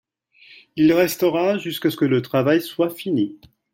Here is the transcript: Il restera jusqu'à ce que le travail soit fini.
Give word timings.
Il 0.77 0.91
restera 0.93 1.59
jusqu'à 1.59 1.91
ce 1.91 1.95
que 1.95 2.05
le 2.05 2.23
travail 2.23 2.59
soit 2.63 2.89
fini. 2.89 3.39